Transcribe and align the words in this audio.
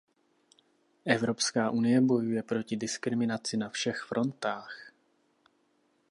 Evropská 1.05 1.69
unie 1.69 2.01
bojuje 2.01 2.43
proti 2.43 2.77
diskriminaci 2.77 3.57
na 3.57 3.69
všech 3.69 4.01
frontách. 4.07 4.91